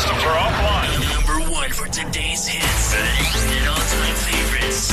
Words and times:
systems 0.00 0.24
are 0.24 0.38
offline. 0.38 0.90
Number 1.12 1.50
one 1.52 1.70
for 1.70 1.86
today's 1.88 2.46
hits 2.46 2.94
and 2.94 3.68
all-time 3.68 4.16
favorites. 4.24 4.88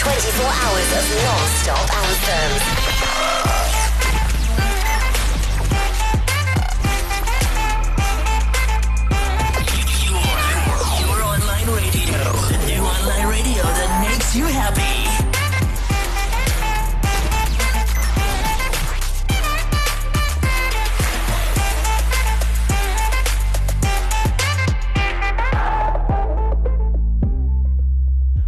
24 0.00 0.44
hours 0.46 0.90
of 0.96 1.04
non-stop 1.24 1.86
anthems. 1.92 3.65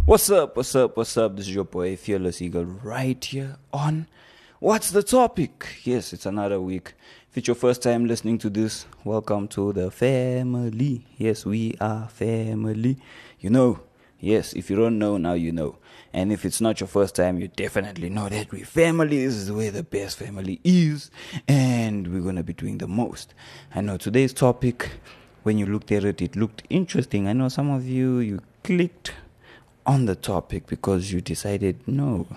What's 0.09 0.31
up? 0.31 0.57
What's 0.57 0.73
up? 0.73 0.97
What's 0.97 1.15
up? 1.17 1.35
This 1.35 1.47
is 1.47 1.53
your 1.53 1.65
boy 1.65 1.95
Fearless 1.95 2.41
Eagle 2.41 2.65
right 2.65 3.23
here 3.23 3.57
on 3.71 4.07
What's 4.57 4.89
the 4.89 5.03
Topic? 5.03 5.67
Yes, 5.83 6.13
it's 6.13 6.25
another 6.25 6.59
week. 6.59 6.95
If 7.29 7.37
it's 7.37 7.47
your 7.47 7.53
first 7.53 7.83
time 7.83 8.07
listening 8.07 8.39
to 8.39 8.49
this, 8.49 8.87
welcome 9.03 9.47
to 9.49 9.71
the 9.71 9.91
family. 9.91 11.05
Yes, 11.19 11.45
we 11.45 11.75
are 11.79 12.07
family. 12.07 12.97
You 13.39 13.51
know, 13.51 13.81
yes, 14.19 14.53
if 14.53 14.71
you 14.71 14.77
don't 14.77 14.97
know, 14.97 15.17
now 15.17 15.33
you 15.33 15.51
know. 15.51 15.75
And 16.11 16.33
if 16.33 16.43
it's 16.43 16.59
not 16.59 16.79
your 16.79 16.87
first 16.87 17.13
time, 17.13 17.37
you 17.37 17.47
definitely 17.47 18.09
know 18.09 18.29
that 18.29 18.51
we 18.51 18.63
family. 18.63 19.23
This 19.23 19.35
is 19.35 19.51
where 19.51 19.69
the 19.69 19.83
best 19.83 20.17
family 20.17 20.59
is, 20.63 21.11
and 21.47 22.11
we're 22.11 22.23
gonna 22.23 22.41
be 22.41 22.53
doing 22.53 22.79
the 22.79 22.87
most. 22.87 23.35
I 23.75 23.81
know 23.81 23.97
today's 23.97 24.33
topic, 24.33 24.89
when 25.43 25.59
you 25.59 25.67
looked 25.67 25.91
at 25.91 26.03
it, 26.03 26.19
it 26.19 26.35
looked 26.35 26.63
interesting. 26.71 27.27
I 27.27 27.33
know 27.33 27.47
some 27.47 27.69
of 27.69 27.87
you, 27.87 28.17
you 28.17 28.41
clicked 28.63 29.11
on 29.91 30.05
the 30.05 30.15
topic 30.15 30.67
because 30.67 31.11
you 31.13 31.19
decided 31.21 31.75
no 31.87 32.27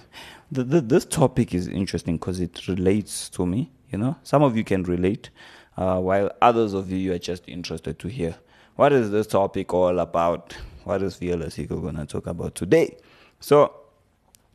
the, 0.51 0.63
the, 0.73 0.81
this 0.81 1.05
topic 1.05 1.55
is 1.59 1.67
interesting 1.69 2.17
because 2.17 2.41
it 2.41 2.67
relates 2.69 3.29
to 3.29 3.47
me 3.47 3.71
you 3.93 3.99
know? 3.99 4.17
Some 4.25 4.43
of 4.43 4.57
you 4.57 4.65
can 4.65 4.83
relate 4.83 5.31
uh, 5.77 6.01
while 6.01 6.33
others 6.41 6.73
of 6.73 6.91
you 6.91 7.13
are 7.13 7.19
just 7.19 7.45
interested 7.47 7.99
to 8.01 8.09
hear. 8.09 8.37
What 8.77 8.93
is 8.93 9.11
this 9.11 9.27
topic 9.27 9.73
all 9.73 9.99
about? 9.99 10.57
What 10.85 11.03
is 11.03 11.23
eagle 11.23 11.81
going 11.81 11.97
to 11.97 12.07
talk 12.07 12.27
about 12.27 12.55
today? 12.55 12.97
So 13.39 13.75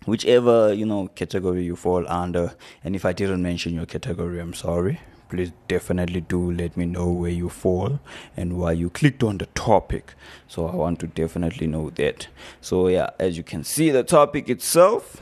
whichever 0.06 0.74
you 0.74 0.86
know 0.86 1.08
category 1.10 1.64
you 1.64 1.76
fall 1.76 2.08
under 2.08 2.56
and 2.84 2.96
if 2.96 3.04
i 3.04 3.12
didn't 3.12 3.42
mention 3.42 3.74
your 3.74 3.86
category 3.86 4.40
i'm 4.40 4.54
sorry 4.54 5.00
please 5.30 5.52
definitely 5.68 6.22
do 6.22 6.52
let 6.52 6.78
me 6.78 6.86
know 6.86 7.10
where 7.10 7.32
you 7.32 7.50
fall 7.50 8.00
and 8.36 8.58
why 8.58 8.72
you 8.72 8.90
clicked 8.90 9.24
on 9.24 9.38
the 9.38 9.46
topic. 9.48 10.14
So 10.48 10.68
i 10.68 10.76
want 10.76 11.00
to 11.00 11.08
definitely 11.08 11.68
know 11.68 11.90
that. 11.92 12.28
So 12.62 12.88
yeah 12.88 13.10
as 13.20 13.38
you 13.38 13.44
can 13.44 13.64
see 13.64 13.90
the 13.90 14.04
topic 14.04 14.50
itself 14.50 15.22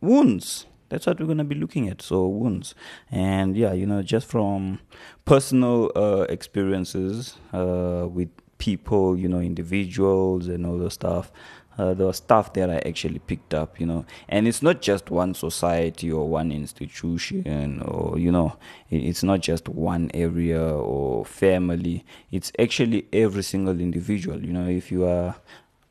wounds. 0.00 0.66
That's 0.88 1.06
what 1.06 1.18
we're 1.18 1.26
going 1.26 1.38
to 1.38 1.44
be 1.44 1.54
looking 1.54 1.88
at. 1.88 2.02
So 2.02 2.26
wounds. 2.26 2.74
And 3.10 3.56
yeah 3.56 3.72
you 3.72 3.86
know 3.86 4.02
just 4.02 4.26
from 4.26 4.80
personal 5.24 5.90
uh, 5.96 6.26
experiences 6.28 7.36
uh, 7.52 8.06
with 8.10 8.30
people 8.58 9.18
you 9.18 9.28
know 9.28 9.40
individuals 9.40 10.46
and 10.46 10.64
all 10.64 10.78
the 10.78 10.88
stuff 10.88 11.32
uh, 11.78 11.94
the 11.94 12.12
stuff 12.12 12.52
that 12.52 12.70
I 12.70 12.82
actually 12.86 13.18
picked 13.18 13.54
up, 13.54 13.80
you 13.80 13.86
know, 13.86 14.04
and 14.28 14.46
it's 14.46 14.62
not 14.62 14.82
just 14.82 15.10
one 15.10 15.34
society 15.34 16.10
or 16.12 16.28
one 16.28 16.52
institution 16.52 17.80
or 17.82 18.18
you 18.18 18.30
know, 18.30 18.56
it's 18.90 19.22
not 19.22 19.40
just 19.40 19.68
one 19.68 20.10
area 20.14 20.62
or 20.62 21.24
family. 21.24 22.04
It's 22.30 22.52
actually 22.58 23.06
every 23.12 23.42
single 23.42 23.80
individual. 23.80 24.44
You 24.44 24.52
know, 24.52 24.68
if 24.68 24.92
you 24.92 25.06
are 25.06 25.36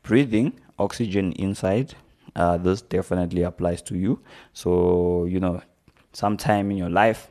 breathing 0.02 0.52
oxygen 0.78 1.32
inside, 1.32 1.94
uh, 2.36 2.56
this 2.58 2.82
definitely 2.82 3.42
applies 3.42 3.82
to 3.82 3.96
you. 3.96 4.20
So 4.52 5.24
you 5.24 5.40
know, 5.40 5.62
sometime 6.12 6.70
in 6.70 6.76
your 6.76 6.90
life, 6.90 7.28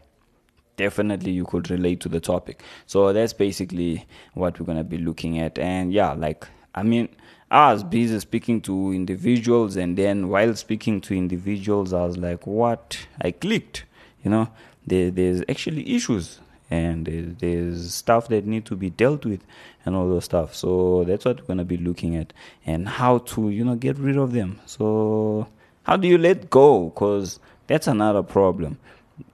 definitely 0.77 1.31
you 1.31 1.45
could 1.45 1.69
relate 1.69 1.99
to 2.01 2.09
the 2.09 2.19
topic. 2.19 2.63
So 2.85 3.13
that's 3.13 3.33
basically 3.33 4.05
what 4.33 4.59
we're 4.59 4.65
gonna 4.65 4.83
be 4.83 4.97
looking 4.97 5.39
at. 5.39 5.57
And 5.57 5.93
yeah, 5.93 6.13
like 6.13 6.47
I 6.73 6.83
mean, 6.83 7.09
I 7.51 7.73
was 7.73 7.83
busy 7.83 8.17
speaking 8.21 8.61
to 8.61 8.93
individuals, 8.93 9.75
and 9.75 9.97
then 9.97 10.29
while 10.29 10.55
speaking 10.55 11.01
to 11.01 11.13
individuals, 11.13 11.91
I 11.91 12.05
was 12.05 12.17
like, 12.17 12.47
what? 12.47 12.97
I 13.21 13.31
clicked. 13.31 13.83
You 14.23 14.31
know, 14.31 14.49
there, 14.87 15.11
there's 15.11 15.41
actually 15.49 15.93
issues. 15.93 16.39
And 16.69 17.05
there's, 17.41 17.93
stuff 17.93 18.29
that 18.29 18.45
need 18.45 18.65
to 18.67 18.77
be 18.77 18.89
dealt 18.89 19.25
with, 19.25 19.41
and 19.85 19.97
all 19.97 20.07
those 20.07 20.23
stuff. 20.23 20.55
So 20.55 21.03
that's 21.03 21.25
what 21.25 21.41
we're 21.41 21.47
gonna 21.47 21.65
be 21.65 21.75
looking 21.75 22.15
at, 22.15 22.31
and 22.65 22.87
how 22.87 23.17
to, 23.17 23.49
you 23.49 23.65
know, 23.65 23.75
get 23.75 23.97
rid 23.97 24.15
of 24.15 24.31
them. 24.31 24.61
So 24.65 25.47
how 25.83 25.97
do 25.97 26.07
you 26.07 26.17
let 26.17 26.49
go? 26.49 26.85
Because 26.85 27.41
that's 27.67 27.87
another 27.87 28.23
problem 28.23 28.77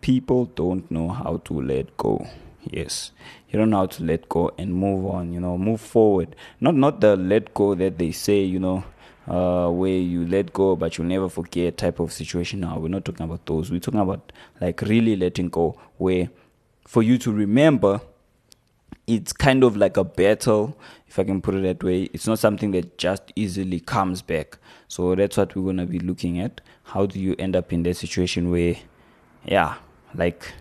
people 0.01 0.45
don't 0.45 0.89
know 0.91 1.09
how 1.09 1.37
to 1.45 1.61
let 1.61 1.95
go 1.97 2.27
yes 2.71 3.11
you 3.49 3.57
don't 3.57 3.69
know 3.69 3.77
how 3.77 3.85
to 3.85 4.03
let 4.03 4.27
go 4.29 4.51
and 4.57 4.73
move 4.73 5.05
on 5.05 5.31
you 5.33 5.39
know 5.39 5.57
move 5.57 5.81
forward 5.81 6.35
not 6.59 6.75
not 6.75 7.01
the 7.01 7.15
let 7.15 7.53
go 7.53 7.75
that 7.75 7.97
they 7.97 8.11
say 8.11 8.41
you 8.41 8.59
know 8.59 8.83
uh, 9.27 9.69
where 9.69 9.97
you 9.97 10.25
let 10.27 10.53
go 10.53 10.75
but 10.75 10.97
you'll 10.97 11.07
never 11.07 11.27
forget 11.27 11.77
type 11.77 11.99
of 11.99 12.13
situation 12.13 12.61
now 12.61 12.77
we're 12.77 12.87
not 12.87 13.03
talking 13.03 13.25
about 13.25 13.45
those 13.45 13.69
we're 13.69 13.79
talking 13.79 13.99
about 13.99 14.31
like 14.61 14.81
really 14.83 15.15
letting 15.15 15.49
go 15.49 15.77
where 15.97 16.29
for 16.85 17.03
you 17.03 17.17
to 17.17 17.31
remember 17.31 17.99
it's 19.07 19.31
kind 19.31 19.63
of 19.63 19.77
like 19.77 19.95
a 19.95 20.03
battle, 20.03 20.77
if 21.07 21.17
I 21.17 21.23
can 21.23 21.41
put 21.41 21.55
it 21.55 21.63
that 21.63 21.81
way. 21.81 22.03
It's 22.13 22.27
not 22.27 22.39
something 22.39 22.71
that 22.71 22.97
just 22.97 23.31
easily 23.35 23.79
comes 23.79 24.21
back. 24.21 24.57
So 24.89 25.15
that's 25.15 25.37
what 25.37 25.55
we're 25.55 25.65
gonna 25.65 25.85
be 25.85 25.99
looking 25.99 26.39
at. 26.39 26.59
How 26.83 27.05
do 27.05 27.19
you 27.19 27.33
end 27.39 27.55
up 27.55 27.71
in 27.71 27.83
that 27.83 27.95
situation 27.95 28.51
where, 28.51 28.75
yeah, 29.45 29.75
like 30.13 30.53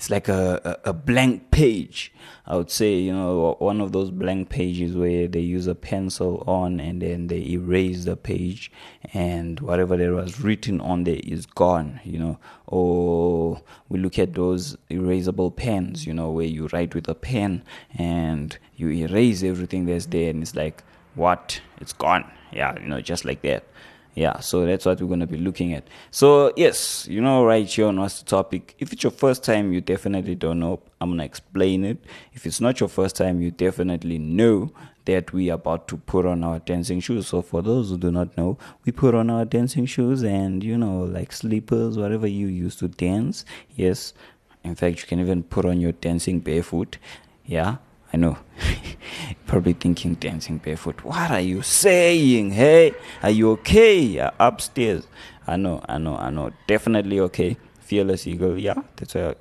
it's 0.00 0.08
like 0.08 0.28
a, 0.30 0.78
a, 0.84 0.90
a 0.90 0.92
blank 0.94 1.50
page. 1.50 2.10
I 2.46 2.56
would 2.56 2.70
say, 2.70 2.94
you 2.94 3.12
know, 3.12 3.54
one 3.58 3.82
of 3.82 3.92
those 3.92 4.10
blank 4.10 4.48
pages 4.48 4.96
where 4.96 5.28
they 5.28 5.40
use 5.40 5.66
a 5.66 5.74
pencil 5.74 6.42
on 6.46 6.80
and 6.80 7.02
then 7.02 7.26
they 7.26 7.46
erase 7.50 8.06
the 8.06 8.16
page 8.16 8.72
and 9.12 9.60
whatever 9.60 9.98
there 9.98 10.14
was 10.14 10.40
written 10.40 10.80
on 10.80 11.04
there 11.04 11.20
is 11.22 11.44
gone, 11.44 12.00
you 12.02 12.18
know. 12.18 12.38
Or 12.66 13.60
we 13.90 13.98
look 13.98 14.18
at 14.18 14.32
those 14.32 14.74
erasable 14.88 15.54
pens, 15.54 16.06
you 16.06 16.14
know, 16.14 16.30
where 16.30 16.46
you 16.46 16.68
write 16.72 16.94
with 16.94 17.06
a 17.06 17.14
pen 17.14 17.62
and 17.94 18.56
you 18.76 18.88
erase 18.88 19.42
everything 19.42 19.84
that's 19.84 20.06
there 20.06 20.30
and 20.30 20.42
it's 20.42 20.56
like, 20.56 20.82
what? 21.14 21.60
It's 21.78 21.92
gone. 21.92 22.24
Yeah, 22.52 22.80
you 22.80 22.88
know, 22.88 23.02
just 23.02 23.26
like 23.26 23.42
that 23.42 23.64
yeah 24.14 24.40
so 24.40 24.66
that's 24.66 24.86
what 24.86 25.00
we're 25.00 25.08
going 25.08 25.20
to 25.20 25.26
be 25.26 25.36
looking 25.36 25.72
at. 25.74 25.84
So 26.10 26.52
yes 26.56 27.06
you 27.08 27.20
know 27.20 27.44
right 27.44 27.66
here 27.66 27.86
on 27.86 27.98
what's 28.00 28.20
the 28.20 28.26
topic 28.26 28.74
if 28.78 28.92
it's 28.92 29.02
your 29.02 29.10
first 29.10 29.44
time 29.44 29.72
you 29.72 29.80
definitely 29.80 30.34
don't 30.34 30.60
know. 30.60 30.80
I'm 31.00 31.10
going 31.10 31.18
to 31.18 31.24
explain 31.24 31.84
it. 31.84 32.04
If 32.32 32.46
it's 32.46 32.60
not 32.60 32.80
your 32.80 32.88
first 32.88 33.16
time 33.16 33.40
you 33.40 33.50
definitely 33.50 34.18
know 34.18 34.72
that 35.06 35.32
we 35.32 35.50
are 35.50 35.54
about 35.54 35.88
to 35.88 35.96
put 35.96 36.26
on 36.26 36.44
our 36.44 36.58
dancing 36.58 37.00
shoes. 37.00 37.28
So 37.28 37.40
for 37.40 37.62
those 37.62 37.88
who 37.90 37.98
do 37.98 38.10
not 38.10 38.36
know 38.36 38.58
we 38.84 38.92
put 38.92 39.14
on 39.14 39.30
our 39.30 39.44
dancing 39.44 39.86
shoes 39.86 40.22
and 40.22 40.62
you 40.62 40.76
know 40.76 41.00
like 41.00 41.32
slippers 41.32 41.98
whatever 41.98 42.26
you 42.26 42.46
use 42.46 42.76
to 42.76 42.88
dance. 42.88 43.44
Yes 43.74 44.12
in 44.62 44.74
fact 44.74 45.00
you 45.00 45.06
can 45.06 45.20
even 45.20 45.42
put 45.42 45.64
on 45.64 45.80
your 45.80 45.92
dancing 45.92 46.40
barefoot. 46.40 46.98
Yeah 47.44 47.76
I 48.12 48.16
know. 48.16 48.38
Probably 49.46 49.72
thinking 49.72 50.14
dancing 50.14 50.58
barefoot. 50.58 51.02
What 51.04 51.30
are 51.30 51.40
you 51.40 51.62
saying? 51.62 52.52
Hey, 52.52 52.92
are 53.22 53.30
you 53.30 53.50
okay? 53.52 54.18
Upstairs. 54.38 55.06
I 55.46 55.56
know, 55.56 55.82
I 55.88 55.98
know, 55.98 56.16
I 56.16 56.30
know. 56.30 56.50
Definitely 56.66 57.20
okay. 57.20 57.56
Fearless 57.80 58.26
Eagle. 58.26 58.58
Yeah, 58.58 58.82
that's 58.96 59.14
a 59.16 59.36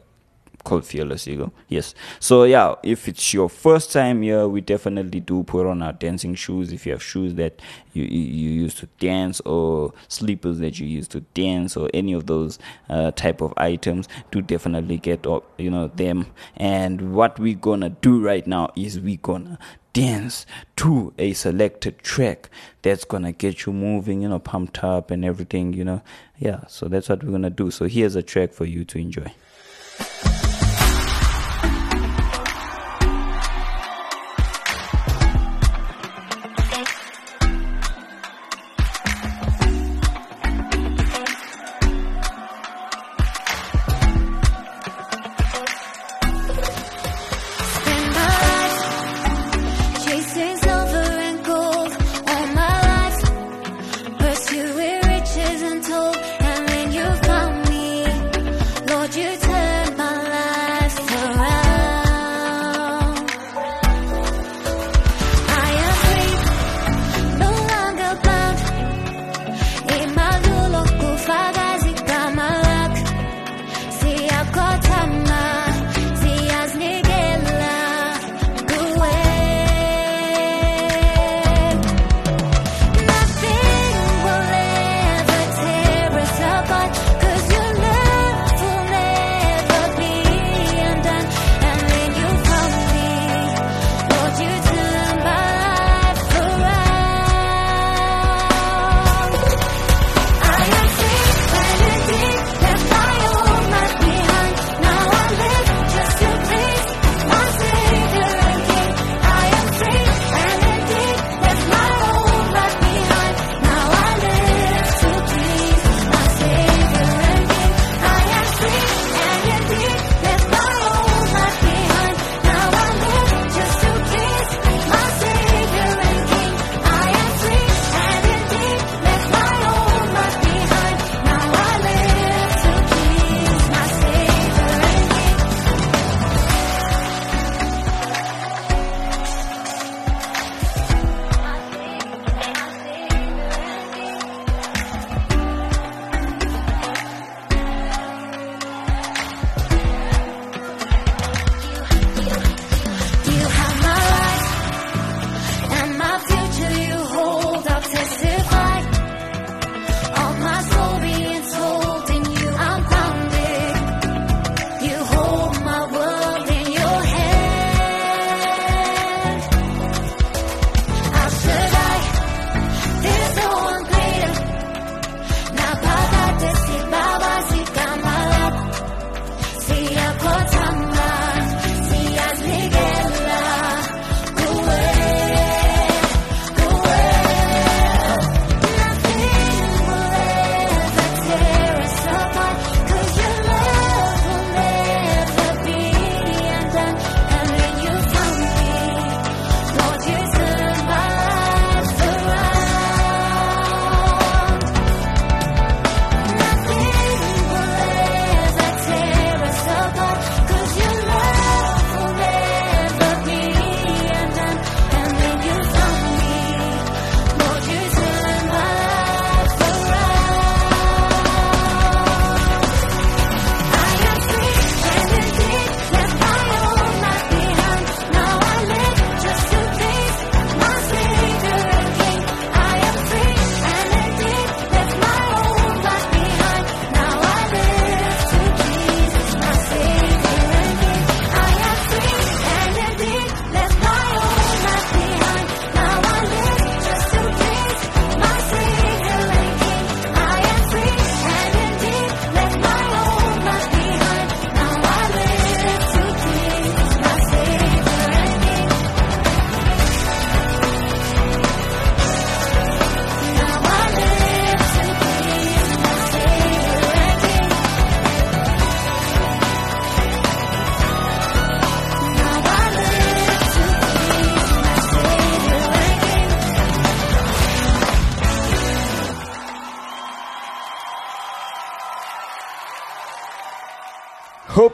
called 0.64 0.86
Fearless 0.86 1.28
Eagle. 1.28 1.54
Yes. 1.68 1.96
So 2.20 2.44
yeah, 2.44 2.76
if 2.84 3.08
it's 3.08 3.34
your 3.34 3.50
first 3.50 3.92
time 3.92 4.22
here, 4.22 4.48
we 4.48 4.62
definitely 4.62 5.20
do 5.20 5.44
put 5.44 5.66
on 5.66 5.82
our 5.82 5.94
dancing 5.94 6.36
shoes. 6.36 6.72
If 6.74 6.86
you 6.86 6.92
have 6.92 7.04
shoes 7.04 7.36
that 7.36 7.62
you 7.94 8.04
you, 8.04 8.22
you 8.22 8.50
use 8.50 8.76
to 8.76 8.88
dance 9.00 9.40
or 9.42 9.94
slippers 10.08 10.60
that 10.60 10.80
you 10.80 10.88
use 10.88 11.08
to 11.10 11.22
dance 11.34 11.76
or 11.76 11.90
any 11.94 12.14
of 12.14 12.26
those 12.26 12.60
uh, 12.90 13.12
type 13.12 13.42
of 13.42 13.54
items, 13.58 14.08
do 14.32 14.42
definitely 14.42 14.98
get 14.98 15.26
up, 15.28 15.44
you 15.60 15.70
know 15.70 15.88
them. 15.88 16.28
And 16.56 17.14
what 17.14 17.40
we're 17.40 17.56
gonna 17.56 17.90
do 17.90 18.22
right 18.22 18.46
now 18.46 18.72
is 18.76 19.00
we're 19.00 19.18
gonna 19.18 19.60
dance 19.94 20.46
to 20.78 21.14
a 21.18 21.34
selected 21.34 22.00
track 22.00 22.50
that's 22.82 23.04
gonna 23.04 23.32
get 23.32 23.66
you 23.66 23.74
moving, 23.74 24.22
you 24.22 24.30
know, 24.30 24.40
pumped 24.40 24.84
up 24.84 25.12
and 25.12 25.26
everything, 25.26 25.74
you 25.74 25.84
know. 25.84 26.02
Yeah, 26.38 26.66
so 26.68 26.88
that's 26.88 27.10
what 27.10 27.24
we're 27.24 27.32
gonna 27.32 27.50
do. 27.50 27.72
So 27.72 27.86
here's 27.86 28.16
a 28.16 28.24
track 28.24 28.54
for 28.54 28.66
you 28.66 28.86
to 28.86 29.00
enjoy. 29.00 29.32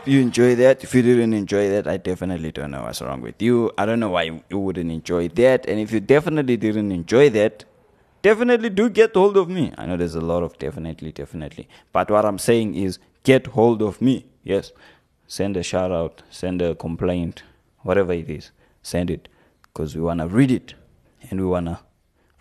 You 0.07 0.21
enjoy 0.21 0.55
that. 0.55 0.83
If 0.83 0.93
you 0.95 1.01
didn't 1.01 1.33
enjoy 1.33 1.69
that, 1.69 1.88
I 1.88 1.97
definitely 1.97 2.51
don't 2.51 2.71
know 2.71 2.83
what's 2.83 3.01
wrong 3.01 3.21
with 3.21 3.41
you. 3.41 3.71
I 3.77 3.85
don't 3.85 4.00
know 4.00 4.09
why 4.09 4.24
you 4.24 4.59
wouldn't 4.59 4.91
enjoy 4.91 5.27
that. 5.29 5.65
And 5.67 5.79
if 5.79 5.91
you 5.91 6.00
definitely 6.00 6.57
didn't 6.57 6.91
enjoy 6.91 7.29
that, 7.31 7.65
definitely 8.21 8.69
do 8.69 8.89
get 8.89 9.13
hold 9.13 9.38
of 9.38 9.50
me. 9.50 9.74
I 9.77 9.85
know 9.85 9.97
there's 9.97 10.15
a 10.15 10.21
lot 10.21 10.43
of 10.43 10.57
definitely, 10.57 11.12
definitely. 11.12 11.67
But 11.91 12.09
what 12.09 12.25
I'm 12.25 12.39
saying 12.39 12.75
is 12.75 13.00
get 13.24 13.47
hold 13.47 13.81
of 13.81 14.01
me. 14.01 14.25
Yes. 14.43 14.71
Send 15.27 15.57
a 15.57 15.63
shout 15.63 15.91
out, 15.91 16.21
send 16.29 16.62
a 16.62 16.75
complaint, 16.75 17.43
whatever 17.81 18.13
it 18.13 18.29
is, 18.29 18.51
send 18.83 19.09
it. 19.09 19.27
Because 19.63 19.95
we 19.95 20.01
want 20.01 20.19
to 20.19 20.27
read 20.27 20.51
it 20.51 20.75
and 21.29 21.39
we 21.39 21.47
want 21.47 21.65
to 21.65 21.79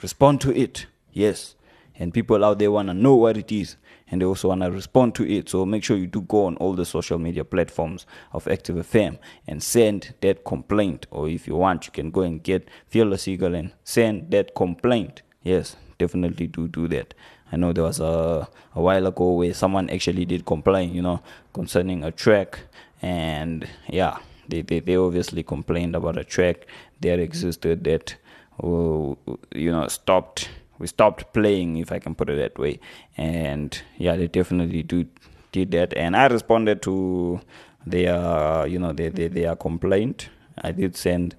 respond 0.03 0.41
to 0.43 0.55
it. 0.55 0.87
Yes. 1.13 1.55
And 1.97 2.13
people 2.13 2.45
out 2.45 2.59
there 2.59 2.71
want 2.71 2.89
to 2.89 2.95
know 2.95 3.15
what 3.15 3.37
it 3.37 3.53
is 3.53 3.77
and 4.11 4.21
they 4.21 4.27
also 4.27 4.49
want 4.49 4.63
to 4.63 4.71
respond 4.71 5.15
to 5.17 5.29
it. 5.29 5.49
So 5.49 5.65
make 5.65 5.85
sure 5.85 5.97
you 5.97 6.07
do 6.07 6.21
go 6.23 6.47
on 6.47 6.57
all 6.57 6.75
the 6.75 6.85
social 6.85 7.19
media 7.19 7.45
platforms 7.45 8.07
of 8.33 8.47
Active 8.49 8.77
FM 8.77 9.19
and 9.47 9.63
send 9.63 10.15
that 10.21 10.45
complaint. 10.45 11.07
Or 11.11 11.29
if 11.29 11.47
you 11.47 11.57
want, 11.57 11.87
you 11.87 11.93
can 11.93 12.11
go 12.11 12.23
and 12.23 12.43
get 12.43 12.69
Fearless 12.89 13.29
Eagle 13.29 13.55
and 13.55 13.73
send 13.83 14.31
that 14.31 14.55
complaint. 14.55 15.23
Yes, 15.43 15.77
definitely 15.99 16.47
do 16.47 16.69
do 16.69 16.89
that. 16.89 17.15
I 17.53 17.57
know 17.57 17.73
there 17.73 17.85
was 17.85 18.01
a, 18.01 18.49
a 18.75 18.81
while 18.81 19.07
ago 19.07 19.33
where 19.33 19.55
someone 19.55 19.91
actually 19.91 20.25
did 20.25 20.45
complain, 20.47 20.95
you 20.95 21.03
know, 21.03 21.21
concerning 21.53 22.03
a 22.05 22.11
track. 22.11 22.59
And 23.03 23.69
yeah, 23.89 24.19
they, 24.49 24.63
they, 24.63 24.81
they 24.81 24.97
obviously 24.97 25.43
complained 25.43 25.95
about 25.95 26.19
a 26.19 26.25
track 26.25 26.67
that 27.01 27.19
existed 27.19 27.85
that, 27.85 28.17
uh, 28.63 29.15
you 29.55 29.71
know, 29.71 29.87
stopped 29.89 30.49
we 30.85 30.89
stopped 30.89 31.33
playing, 31.33 31.79
if 31.79 31.91
I 31.91 31.99
can 31.99 32.15
put 32.15 32.29
it 32.29 32.37
that 32.37 32.59
way. 32.59 32.79
And 33.17 33.81
yeah, 33.97 34.17
they 34.17 34.29
definitely 34.29 34.83
do 34.83 35.07
did 35.51 35.71
that, 35.71 35.97
and 35.97 36.15
I 36.15 36.27
responded 36.27 36.83
to 36.83 37.41
their 37.87 38.67
you 38.67 38.79
know 38.79 38.93
their 38.93 39.09
their, 39.09 39.31
their 39.31 39.57
complaint. 39.57 40.29
I 40.59 40.73
did 40.73 40.95
send 40.95 41.37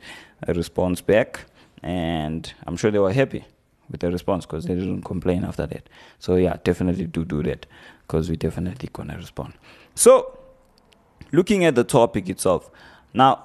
a 0.48 0.54
response 0.56 1.00
back, 1.02 1.46
and 1.84 2.52
I'm 2.66 2.76
sure 2.76 2.90
they 2.90 2.98
were 2.98 3.14
happy 3.14 3.46
with 3.92 4.00
the 4.00 4.12
response 4.12 4.48
because 4.48 4.66
they 4.66 4.74
didn't 4.74 5.04
complain 5.04 5.46
after 5.46 5.68
that. 5.68 5.90
So 6.18 6.38
yeah, 6.38 6.58
definitely 6.64 7.06
do 7.06 7.24
do 7.24 7.44
that 7.44 7.68
because 8.02 8.32
we 8.32 8.38
definitely 8.38 8.90
gonna 8.92 9.16
respond. 9.16 9.54
So 9.94 10.40
looking 11.32 11.66
at 11.66 11.76
the 11.76 11.84
topic 11.84 12.30
itself, 12.30 12.72
now 13.14 13.44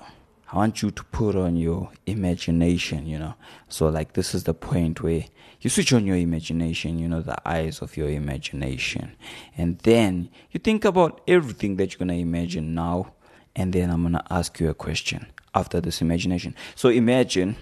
I 0.52 0.57
want 0.57 0.83
you 0.83 0.90
to 0.90 1.04
put 1.04 1.37
on 1.37 1.57
your 1.57 1.90
imagination, 2.07 3.07
you 3.07 3.19
know. 3.19 3.35
So 3.69 3.88
like 3.88 4.14
this 4.14 4.35
is 4.35 4.45
the 4.45 4.54
point 4.54 5.00
where 5.00 5.25
you 5.61 5.71
switch 5.71 5.92
on 5.92 6.07
your 6.07 6.16
imagination, 6.16 6.99
you 6.99 7.09
know, 7.09 7.21
the 7.21 7.37
eyes 7.49 7.83
of 7.83 7.97
your 7.97 8.11
imagination. 8.11 9.16
And 9.57 9.78
then 9.80 10.28
you 10.50 10.59
think 10.59 10.85
about 10.85 11.21
everything 11.28 11.76
that 11.76 11.92
you're 11.92 11.99
going 11.99 12.16
to 12.16 12.23
imagine 12.23 12.75
now. 12.75 13.14
And 13.54 13.73
then 13.73 13.90
I'm 13.90 14.02
going 14.02 14.14
to 14.14 14.25
ask 14.30 14.59
you 14.59 14.71
a 14.71 14.75
question 14.75 15.26
after 15.54 15.80
this 15.80 16.00
imagination. 16.00 16.57
So 16.75 16.88
imagine 16.88 17.57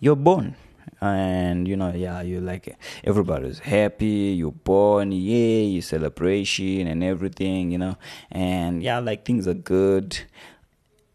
you're 0.00 0.16
born 0.16 0.56
and 1.00 1.66
you 1.66 1.76
know 1.76 1.92
yeah 1.92 2.20
you 2.20 2.40
like 2.40 2.76
everybody's 3.04 3.58
happy 3.58 4.34
you're 4.36 4.52
born 4.52 5.12
you 5.12 5.80
celebration 5.80 6.86
and 6.86 7.02
everything 7.02 7.70
you 7.70 7.78
know 7.78 7.96
and 8.30 8.82
yeah 8.82 8.98
like 8.98 9.24
things 9.24 9.48
are 9.48 9.54
good 9.54 10.18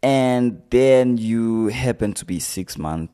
and 0.02 0.62
then 0.70 1.18
you 1.18 1.68
happen 1.68 2.12
to 2.14 2.24
be 2.24 2.40
six 2.40 2.78
months 2.78 3.12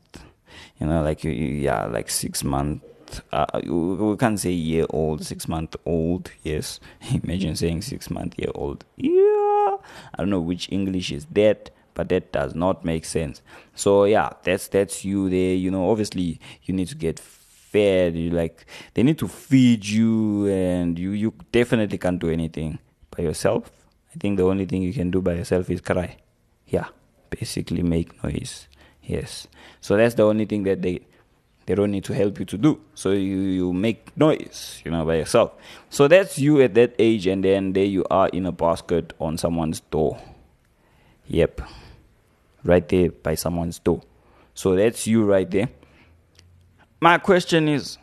you 0.79 0.87
know 0.87 1.03
like 1.03 1.25
you, 1.25 1.31
yeah 1.33 1.87
like 1.87 2.09
six 2.09 2.45
months 2.45 2.85
uh, 3.33 3.47
we 3.65 4.17
can't 4.17 4.39
say 4.39 4.51
year 4.51 4.87
old 4.91 5.25
six 5.25 5.49
month 5.49 5.77
old 5.85 6.31
yes. 6.43 6.81
Imagine 7.23 7.57
saying 7.57 7.83
six 7.83 8.11
month 8.11 8.35
year 8.37 8.51
old. 8.55 8.85
Yeah. 8.97 9.77
I 10.15 10.17
don't 10.19 10.31
know 10.31 10.41
which 10.41 10.69
english 10.71 11.13
is 11.13 11.27
that 11.33 11.71
but 11.95 12.09
that 12.11 12.33
does 12.33 12.55
not 12.55 12.85
make 12.85 13.05
sense. 13.05 13.43
So 13.75 14.05
yeah 14.05 14.31
that's 14.43 14.69
that's 14.69 15.05
you 15.05 15.31
there. 15.31 15.55
You 15.55 15.71
know 15.71 15.91
obviously 15.91 16.41
you 16.65 16.75
need 16.75 16.89
to 16.89 16.97
get 16.97 17.19
fed. 17.19 18.17
You 18.17 18.31
like 18.31 18.67
they 18.95 19.03
need 19.03 19.19
to 19.19 19.29
feed 19.29 19.87
you 19.87 20.47
and 20.49 20.99
you 20.99 21.11
you 21.11 21.33
definitely 21.53 21.99
can't 21.99 22.19
do 22.19 22.29
anything 22.29 22.79
by 23.17 23.23
yourself. 23.23 23.71
I 24.15 24.19
think 24.19 24.37
the 24.37 24.45
only 24.45 24.65
thing 24.67 24.83
you 24.83 24.93
can 24.93 25.11
do 25.11 25.21
by 25.23 25.35
yourself 25.35 25.71
is 25.71 25.81
cry 25.81 26.17
yeah 26.67 26.89
basically 27.31 27.83
make 27.83 28.23
noise. 28.23 28.69
Yes. 29.03 29.47
So 29.81 29.97
that's 29.97 30.15
the 30.15 30.25
only 30.25 30.47
thing 30.47 30.65
that 30.65 30.83
they 30.83 31.01
they 31.67 31.75
don't 31.75 31.91
need 31.91 32.05
to 32.05 32.15
help 32.15 32.39
you 32.39 32.45
to 32.47 32.59
do. 32.59 32.81
So 32.95 33.11
you 33.11 33.37
you 33.37 33.73
make 33.73 34.17
noise 34.17 34.83
you 34.85 34.91
know 34.91 35.05
by 35.05 35.17
yourself. 35.17 35.53
So 35.91 36.09
that's 36.09 36.39
you 36.39 36.61
at 36.63 36.75
that 36.75 36.95
age 36.99 37.27
and 37.27 37.45
then 37.45 37.73
there 37.73 37.85
you 37.85 38.05
are 38.11 38.29
in 38.29 38.47
a 38.47 38.53
basket 38.53 39.13
on 39.21 39.39
someone's 39.39 39.81
door. 39.81 40.21
Yep. 41.29 41.63
Right 42.65 42.89
there 42.89 43.11
by 43.11 43.35
someone's 43.35 43.79
door. 43.79 44.03
So 44.55 44.75
that's 44.75 45.07
you 45.07 45.25
right 45.25 45.51
there. 45.51 45.69
My 47.01 47.19
question 47.19 47.69
is 47.69 47.99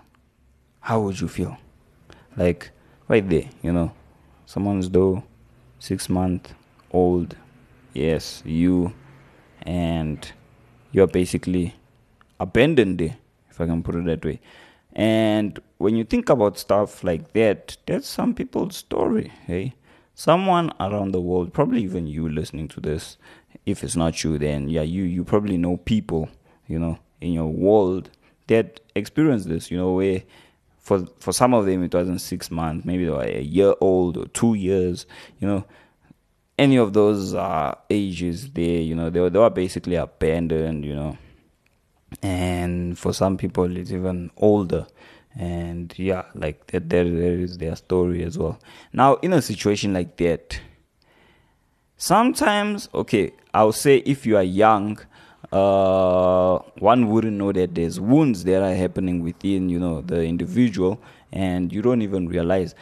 how 0.79 1.00
would 1.01 1.20
you 1.20 1.27
feel? 1.27 1.58
Like 2.38 2.72
right 3.08 3.27
there 3.27 3.50
you 3.62 3.72
know 3.72 3.91
someone's 4.46 4.88
door 4.88 5.24
six 5.79 6.08
month 6.10 6.53
old 6.91 7.36
yes 7.93 8.41
you 8.45 8.93
and 9.62 10.31
you're 10.91 11.07
basically 11.07 11.75
abandoned 12.39 13.01
if 13.01 13.62
i 13.62 13.65
can 13.65 13.83
put 13.83 13.95
it 13.95 14.05
that 14.05 14.23
way. 14.25 14.39
And 14.95 15.59
when 15.79 15.95
you 15.95 16.03
think 16.03 16.29
about 16.29 16.59
stuff 16.59 17.03
like 17.03 17.33
that 17.33 17.77
that's 17.85 18.07
some 18.07 18.33
people's 18.33 18.77
story 18.77 19.31
hey? 19.45 19.73
Someone 20.15 20.71
around 20.79 21.12
the 21.12 21.21
world 21.21 21.53
probably 21.53 21.81
even 21.81 22.05
you 22.05 22.29
listening 22.29 22.67
to 22.69 22.79
this 22.79 23.17
if 23.65 23.83
it's 23.83 23.95
not 23.95 24.23
you 24.23 24.38
then 24.38 24.69
yeah 24.69 24.83
you 24.83 25.03
you 25.03 25.23
probably 25.23 25.57
know 25.57 25.77
people 25.77 26.29
you 26.67 26.77
know 26.77 27.00
in 27.21 27.33
your 27.33 27.47
world 27.47 28.12
that 28.47 28.79
experience 28.95 29.45
this 29.45 29.71
you 29.71 29.77
know 29.77 29.93
where 29.93 30.21
for 30.79 31.07
for 31.17 31.31
some 31.31 31.53
of 31.53 31.65
them 31.65 31.83
it 31.83 31.93
wasn't 31.93 32.21
six 32.21 32.51
months 32.51 32.85
maybe 32.85 33.05
they 33.05 33.12
were 33.12 33.23
a 33.23 33.41
year 33.41 33.73
old 33.81 34.17
or 34.17 34.27
two 34.27 34.53
years 34.53 35.05
you 35.39 35.47
know 35.47 35.65
any 36.57 36.77
of 36.77 36.93
those 36.93 37.33
uh, 37.33 37.75
ages 37.89 38.51
there 38.51 38.81
you 38.81 38.95
know 38.95 39.10
they 39.10 39.19
were, 39.19 39.29
they 39.29 39.39
were 39.39 39.50
basically 39.50 39.95
abandoned 39.95 40.86
you 40.86 40.95
know. 40.95 41.17
And 42.22 42.98
for 42.98 43.12
some 43.13 43.38
people 43.38 43.75
it's 43.75 43.91
even 43.91 44.31
older. 44.38 44.88
And 45.36 45.93
yeah 45.98 46.25
like 46.36 46.67
that 46.67 46.89
there, 46.89 47.10
there 47.10 47.39
is 47.39 47.57
their 47.57 47.75
story 47.75 48.24
as 48.24 48.38
well. 48.38 48.60
Now 48.91 49.15
in 49.15 49.33
a 49.33 49.41
situation 49.41 49.93
like 49.93 50.17
that 50.17 50.60
sometimes 51.95 52.89
okay 52.93 53.31
i'll 53.53 53.72
say 53.72 53.98
if 53.98 54.25
you 54.25 54.36
are 54.36 54.43
young 54.43 55.00
uh, 55.53 56.57
one 56.79 57.10
wouldn't 57.10 57.38
know 57.38 57.51
that 57.51 57.75
there's 57.75 58.00
wounds 58.00 58.43
that 58.43 58.63
are 58.63 58.74
happening 58.74 59.22
within 59.22 59.69
you 59.69 59.79
know 59.79 60.01
the 60.01 60.24
individual 60.24 61.00
and 61.31 61.72
you 61.72 61.81
don't 61.81 62.01
even 62.01 62.27
realize. 62.27 62.74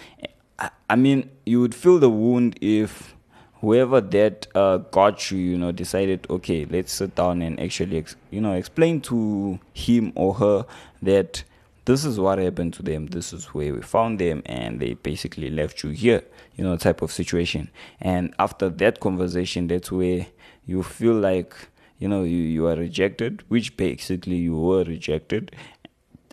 I, 0.58 0.70
I 0.90 0.96
mean 0.96 1.30
you 1.46 1.60
would 1.60 1.76
feel 1.76 2.00
the 2.00 2.10
wound 2.10 2.58
if 2.62 3.14
whoever 3.62 4.02
that 4.02 4.48
uh, 4.56 4.78
got 4.78 5.32
you, 5.32 5.38
you 5.38 5.58
know, 5.58 5.72
decided, 5.72 6.28
okay, 6.30 6.66
let's 6.66 6.92
sit 6.92 7.16
down 7.16 7.42
and 7.44 7.60
actually, 7.60 7.98
ex- 7.98 8.16
you 8.32 8.42
know, 8.42 8.54
explain 8.54 9.00
to 9.02 9.60
him 9.74 10.12
or 10.16 10.34
her 10.34 10.66
that 11.02 11.44
this 11.86 12.04
is 12.04 12.20
what 12.20 12.40
happened 12.40 12.74
to 12.74 12.84
them, 12.84 13.08
this 13.08 13.34
is 13.34 13.46
where 13.46 13.74
we 13.74 13.82
found 13.82 14.20
them, 14.20 14.42
and 14.46 14.80
they 14.80 14.96
basically 14.96 15.50
left 15.50 15.84
you 15.84 15.92
here, 15.92 16.24
you 16.56 16.64
know, 16.64 16.76
type 16.76 17.02
of 17.02 17.12
situation. 17.12 17.70
And 18.00 18.34
after 18.40 18.70
that 18.70 19.00
conversation, 19.00 19.68
that's 19.68 19.92
where 19.92 20.26
you 20.66 20.84
feel 20.84 21.14
like, 21.14 21.56
you 22.00 22.08
know, 22.08 22.24
you, 22.24 22.38
you 22.38 22.68
are 22.68 22.76
rejected, 22.76 23.44
which 23.48 23.78
basically 23.78 24.38
you 24.38 24.58
were 24.58 24.84
rejected, 24.84 25.56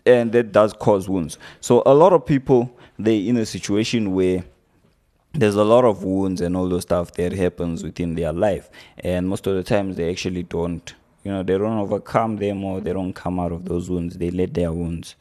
and 0.05 0.31
that 0.31 0.51
does 0.51 0.73
cause 0.73 1.07
wounds. 1.07 1.37
So 1.61 1.83
a 1.85 1.93
lot 1.93 2.13
of 2.13 2.25
people, 2.25 2.75
they 2.97 3.17
in 3.27 3.37
a 3.37 3.45
situation 3.45 4.13
where 4.13 4.43
there's 5.33 5.55
a 5.55 5.63
lot 5.63 5.85
of 5.85 6.03
wounds 6.03 6.41
and 6.41 6.57
all 6.57 6.67
those 6.67 6.83
stuff 6.83 7.11
that 7.13 7.33
happens 7.33 7.83
within 7.83 8.15
their 8.15 8.33
life. 8.33 8.69
And 8.99 9.27
most 9.29 9.47
of 9.47 9.55
the 9.55 9.63
times 9.63 9.95
they 9.95 10.09
actually 10.09 10.43
don't 10.43 10.93
you 11.23 11.31
know 11.31 11.43
they 11.43 11.57
don't 11.57 11.77
overcome 11.77 12.37
them 12.37 12.63
or 12.63 12.79
they 12.79 12.93
don't 12.93 13.13
come 13.13 13.39
out 13.39 13.51
of 13.51 13.65
those 13.65 13.89
wounds. 13.89 14.17
They 14.17 14.31
let 14.31 14.53
their 14.53 14.71
wounds 14.71 15.15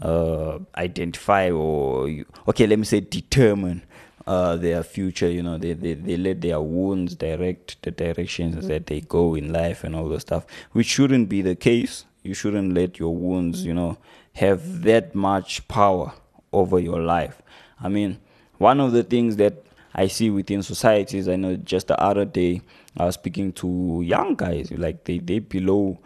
uh, 0.00 0.58
identify 0.76 1.50
or 1.50 2.08
okay 2.48 2.66
let 2.66 2.78
me 2.78 2.84
say 2.84 3.00
determine 3.00 3.82
uh, 4.26 4.56
their 4.56 4.82
future. 4.82 5.28
You 5.30 5.42
know 5.42 5.58
they, 5.58 5.72
they 5.74 5.94
they 5.94 6.16
let 6.16 6.40
their 6.40 6.60
wounds 6.60 7.14
direct 7.14 7.82
the 7.82 7.90
directions 7.90 8.66
that 8.66 8.86
they 8.86 9.00
go 9.00 9.34
in 9.34 9.52
life 9.52 9.84
and 9.84 9.94
all 9.94 10.08
those 10.08 10.22
stuff 10.22 10.46
which 10.72 10.86
shouldn't 10.86 11.28
be 11.28 11.42
the 11.42 11.56
case. 11.56 12.04
You 12.22 12.34
shouldn't 12.34 12.74
let 12.74 12.98
your 12.98 13.14
wounds 13.14 13.64
you 13.64 13.74
know 13.74 13.98
have 14.34 14.82
that 14.82 15.14
much 15.14 15.66
power 15.68 16.12
over 16.52 16.78
your 16.78 17.00
life. 17.00 17.42
I 17.80 17.88
mean 17.88 18.18
one 18.60 18.78
of 18.78 18.92
the 18.92 19.02
things 19.02 19.36
that 19.36 19.64
I 19.94 20.06
see 20.06 20.28
within 20.28 20.62
societies, 20.62 21.28
I 21.28 21.36
know 21.36 21.56
just 21.56 21.88
the 21.88 21.98
other 21.98 22.26
day 22.26 22.60
I 22.96 23.06
was 23.06 23.14
speaking 23.14 23.52
to 23.54 24.02
young 24.04 24.36
guys, 24.36 24.70
like 24.70 25.04
they 25.04 25.18
they 25.18 25.38
below 25.38 25.98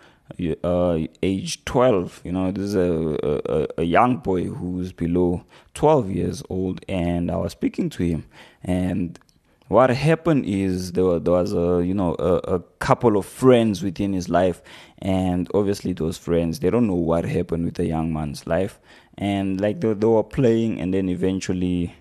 uh, 0.62 0.98
age 1.20 1.64
12. 1.64 2.20
You 2.24 2.32
know, 2.32 2.52
this 2.52 2.64
is 2.64 2.74
a, 2.76 3.68
a, 3.78 3.82
a 3.82 3.82
young 3.82 4.18
boy 4.18 4.44
who's 4.44 4.92
below 4.92 5.44
12 5.74 6.10
years 6.10 6.42
old, 6.48 6.84
and 6.88 7.28
I 7.28 7.36
was 7.36 7.52
speaking 7.52 7.90
to 7.90 8.04
him, 8.04 8.24
and 8.62 9.18
what 9.66 9.90
happened 9.90 10.44
is 10.46 10.92
there, 10.92 11.04
were, 11.04 11.18
there 11.18 11.32
was 11.32 11.52
a 11.52 11.84
you 11.84 11.94
know 11.94 12.14
a, 12.20 12.34
a, 12.54 12.60
couple 12.78 13.16
of 13.16 13.24
friends 13.24 13.82
within 13.82 14.12
his 14.12 14.28
life 14.28 14.62
and 14.98 15.50
obviously 15.54 15.94
those 15.94 16.18
friends 16.18 16.60
they 16.60 16.68
don't 16.68 16.86
know 16.86 16.92
what 16.94 17.24
happened 17.24 17.64
with 17.64 17.74
the 17.74 17.86
young 17.86 18.12
man's 18.12 18.46
life 18.46 18.78
and 19.16 19.62
like 19.62 19.80
they, 19.80 19.94
they 19.94 20.06
were 20.06 20.22
playing 20.22 20.78
and 20.78 20.92
then 20.92 21.08
eventually 21.08 21.94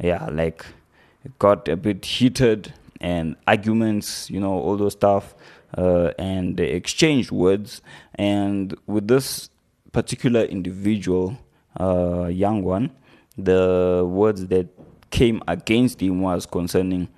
yeah 0.00 0.28
like 0.30 0.64
got 1.38 1.68
a 1.68 1.76
bit 1.76 2.04
heated 2.04 2.72
and 3.00 3.36
arguments 3.46 4.30
you 4.30 4.40
know 4.40 4.52
all 4.52 4.76
those 4.76 4.92
stuff 4.92 5.34
uh, 5.76 6.12
and 6.18 6.56
they 6.56 6.70
exchanged 6.70 7.30
words 7.30 7.82
and 8.14 8.74
with 8.86 9.08
this 9.08 9.50
particular 9.92 10.42
individual 10.42 11.38
uh, 11.80 12.26
young 12.26 12.62
one 12.62 12.90
the 13.36 14.04
words 14.08 14.46
that 14.48 14.66
came 15.10 15.42
against 15.46 16.02
him 16.02 16.20
was 16.20 16.44
concerning 16.44 17.08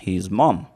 his 0.00 0.30
mom. 0.30 0.66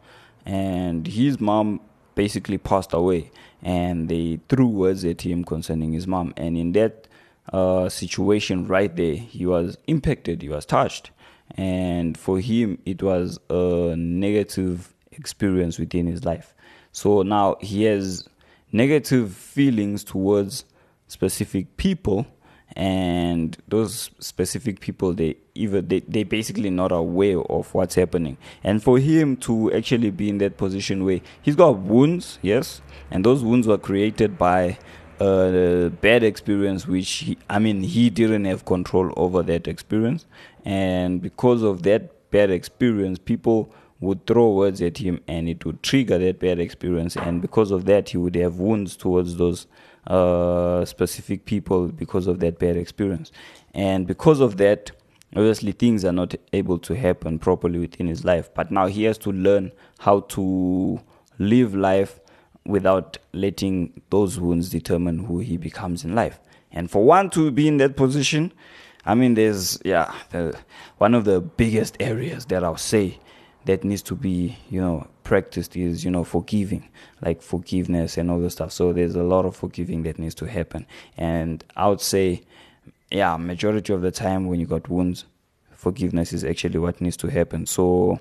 And 0.45 1.07
his 1.07 1.41
mom 1.41 1.81
basically 2.15 2.59
passed 2.59 2.93
away. 2.93 3.31
And 3.63 4.09
they 4.09 4.41
threw 4.49 4.67
words 4.67 5.05
at 5.05 5.23
him 5.23 5.45
concerning 5.45 5.93
his 5.93 6.07
mom. 6.07 6.35
And 6.37 6.57
in 6.57 6.73
that 6.73 7.07
uh, 7.53 7.89
situation 7.89 8.67
right 8.67 8.95
there, 8.95 9.15
he 9.15 9.47
was 9.47 9.79
impacted, 9.87 10.43
he 10.43 10.49
was 10.49 10.67
touched. 10.67 11.11
And 11.57 12.17
for 12.17 12.41
him, 12.41 12.79
it 12.87 13.03
was 13.03 13.39
a 13.51 13.95
negative 13.97 14.95
experience 15.13 15.79
within 15.79 16.07
his 16.07 16.25
life. 16.25 16.55
So 16.93 17.23
now 17.23 17.57
he 17.61 17.85
has 17.85 18.29
negative 18.71 19.33
feelings 19.35 20.05
towards 20.05 20.65
specific 21.09 21.77
people. 21.77 22.27
And 22.75 23.55
those 23.69 24.11
specific 24.19 24.81
people 24.81 25.13
they 25.13 25.37
even 25.55 25.87
they 25.89 26.01
they 26.01 26.23
basically 26.23 26.71
not 26.71 26.91
aware 26.91 27.39
of 27.39 27.75
what's 27.75 27.95
happening. 27.95 28.39
And 28.65 28.83
for 28.83 28.99
him 28.99 29.37
to 29.39 29.71
actually 29.75 30.11
be 30.11 30.31
in 30.31 30.39
that 30.39 30.57
position 30.57 31.05
where 31.05 31.21
he's 31.43 31.55
got 31.55 31.77
wounds 31.81 32.39
yes. 32.41 32.81
And 33.11 33.27
those 33.27 33.45
wounds 33.45 33.67
were 33.67 33.77
created 33.77 34.39
by 34.39 34.79
a 35.23 35.91
bad 35.91 36.23
experience 36.23 36.87
which 36.87 37.11
he, 37.11 37.39
i 37.49 37.59
mean 37.59 37.83
he 37.83 38.11
didn't 38.11 38.45
have 38.45 38.65
control 38.65 39.13
over 39.17 39.43
that 39.43 39.67
experience 39.69 40.27
and 40.65 41.21
because 41.23 41.63
of 41.63 41.83
that 41.83 42.31
bad 42.31 42.51
experience 42.51 43.19
people 43.19 43.73
would 44.01 44.27
throw 44.27 44.51
words 44.51 44.83
at 44.83 44.99
him 44.99 45.21
and 45.29 45.49
it 45.49 45.65
would 45.65 45.83
trigger 45.83 46.19
that 46.19 46.41
bad 46.41 46.59
experience 46.59 47.17
and 47.17 47.41
because 47.41 47.71
of 47.71 47.85
that 47.85 48.09
he 48.09 48.17
would 48.17 48.35
have 48.35 48.59
wounds 48.59 48.97
towards 48.97 49.37
those 49.37 49.67
uh, 50.07 50.85
specific 50.85 51.45
people 51.45 51.89
because 51.89 52.27
of 52.27 52.41
that 52.41 52.59
bad 52.59 52.77
experience. 52.77 53.31
And 53.75 54.07
because 54.07 54.41
of 54.41 54.57
that, 54.59 54.91
obviously 55.37 55.73
things 55.73 56.05
are 56.05 56.13
not 56.13 56.35
able 56.53 56.79
to 56.81 56.95
happen 56.95 57.39
properly 57.39 57.79
within 57.79 58.07
his 58.07 58.25
life. 58.25 58.53
But 58.55 58.71
now 58.71 58.87
he 58.87 59.05
has 59.05 59.19
to 59.19 59.33
learn 59.33 59.73
how 60.01 60.21
to 60.21 61.01
live 61.39 61.75
life 61.75 62.21
without 62.65 63.19
letting 63.33 64.01
those 64.11 64.39
wounds 64.39 64.71
determine 64.71 65.25
who 65.25 65.39
he 65.41 65.57
becomes 65.57 66.05
in 66.05 66.15
life. 66.15 66.39
And 66.71 66.91
for 66.91 67.05
one 67.05 67.31
to 67.31 67.51
be 67.51 67.69
in 67.69 67.77
that 67.79 67.97
position, 67.97 68.53
I 69.05 69.15
mean, 69.15 69.35
there's, 69.35 69.81
yeah, 69.85 70.15
the, 70.31 70.57
one 70.99 71.15
of 71.15 71.25
the 71.25 71.41
biggest 71.41 71.97
areas 72.01 72.47
that 72.47 72.63
I'll 72.63 72.77
say 72.77 73.19
that 73.65 73.85
needs 73.85 74.03
to 74.03 74.15
be, 74.15 74.57
you 74.71 74.81
know, 74.81 75.07
practiced 75.25 75.77
is, 75.77 76.05
you 76.05 76.11
know, 76.11 76.25
forgiving, 76.25 76.89
like 77.21 77.43
forgiveness 77.43 78.17
and 78.17 78.31
all 78.31 78.41
the 78.41 78.51
stuff. 78.51 78.73
So 78.73 78.93
there's 78.93 79.15
a 79.15 79.23
lot 79.23 79.45
of 79.45 79.57
forgiving 79.57 80.03
that 80.05 80.19
needs 80.19 80.35
to 80.37 80.47
happen. 80.47 80.87
And 81.17 81.65
I 81.77 81.89
would 81.89 82.01
say, 82.01 82.43
yeah, 83.11 83.37
majority 83.37 83.93
of 83.93 84.03
the 84.03 84.11
time 84.11 84.47
when 84.47 84.61
you 84.61 84.67
got 84.67 84.89
wounds, 84.89 85.25
forgiveness 85.73 86.33
is 86.33 86.45
actually 86.45 86.79
what 86.79 87.01
needs 87.01 87.17
to 87.19 87.29
happen. 87.29 87.67
So 87.67 88.21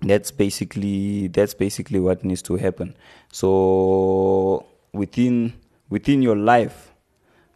that's 0.00 0.30
basically 0.30 1.28
that's 1.28 1.54
basically 1.54 2.00
what 2.00 2.24
needs 2.24 2.42
to 2.42 2.56
happen. 2.56 2.96
So 3.32 4.66
within 4.92 5.54
within 5.90 6.22
your 6.22 6.36
life, 6.36 6.92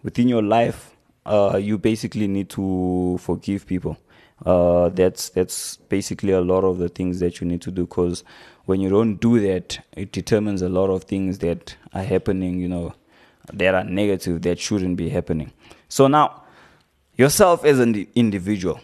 within 0.03 0.29
your 0.29 0.43
life, 0.43 0.95
uh, 1.27 1.59
you 1.63 1.79
basically 1.79 2.29
need 2.29 2.49
to 2.51 3.19
forgive 3.21 3.67
people 3.67 3.99
uh, 4.45 4.89
that's 4.91 5.29
that's 5.31 5.77
basically 5.77 6.33
a 6.33 6.41
lot 6.41 6.65
of 6.65 6.79
the 6.79 6.89
things 6.89 7.21
that 7.21 7.41
you 7.41 7.47
need 7.47 7.63
to 7.63 7.71
do 7.71 7.83
because 7.83 8.25
when 8.65 8.81
you 8.81 8.89
don't 8.89 9.17
do 9.17 9.41
that 9.41 9.79
it 9.97 10.13
determines 10.13 10.63
a 10.63 10.69
lot 10.69 10.91
of 10.91 11.05
things 11.05 11.39
that 11.39 11.77
are 11.95 12.03
happening 12.03 12.59
you 12.61 12.69
know 12.69 12.95
that 13.53 13.75
are 13.75 13.85
negative 13.85 14.43
that 14.43 14.59
shouldn't 14.59 14.97
be 14.97 15.09
happening 15.09 15.53
so 15.89 16.09
now 16.09 16.43
yourself 17.17 17.65
as 17.65 17.79
an 17.79 18.07
individual 18.15 18.81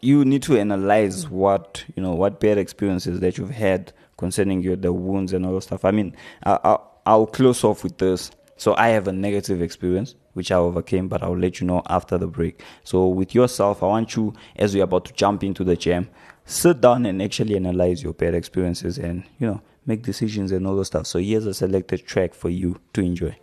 you 0.00 0.24
need 0.24 0.42
to 0.42 0.58
analyze 0.58 1.28
what 1.28 1.84
you 1.94 2.02
know 2.02 2.14
what 2.14 2.40
bad 2.40 2.58
experiences 2.58 3.20
that 3.20 3.38
you've 3.38 3.50
had 3.50 3.92
concerning 4.16 4.62
your 4.62 4.76
the 4.76 4.92
wounds 4.92 5.32
and 5.32 5.44
all 5.44 5.54
that 5.54 5.62
stuff 5.62 5.84
i 5.84 5.90
mean 5.90 6.14
I, 6.44 6.58
I, 6.64 6.78
i'll 7.06 7.26
close 7.26 7.64
off 7.64 7.82
with 7.82 7.98
this 7.98 8.30
so 8.58 8.74
I 8.74 8.88
have 8.88 9.06
a 9.06 9.12
negative 9.12 9.60
experience 9.60 10.14
which 10.36 10.52
I 10.52 10.56
overcame, 10.56 11.08
but 11.08 11.22
I'll 11.22 11.36
let 11.36 11.60
you 11.60 11.66
know 11.66 11.82
after 11.88 12.18
the 12.18 12.26
break. 12.26 12.62
So 12.84 13.08
with 13.08 13.34
yourself, 13.34 13.82
I 13.82 13.86
want 13.86 14.14
you 14.16 14.34
as 14.56 14.74
we're 14.74 14.84
about 14.84 15.06
to 15.06 15.14
jump 15.14 15.42
into 15.42 15.64
the 15.64 15.76
jam, 15.76 16.10
sit 16.44 16.82
down 16.82 17.06
and 17.06 17.22
actually 17.22 17.56
analyze 17.56 18.02
your 18.02 18.12
bad 18.12 18.34
experiences 18.34 18.98
and 18.98 19.24
you 19.38 19.46
know 19.46 19.62
make 19.86 20.02
decisions 20.02 20.52
and 20.52 20.66
all 20.66 20.76
those 20.76 20.88
stuff. 20.88 21.06
So 21.06 21.18
here's 21.18 21.46
a 21.46 21.54
selected 21.54 22.06
track 22.06 22.34
for 22.34 22.50
you 22.50 22.78
to 22.92 23.00
enjoy. 23.00 23.34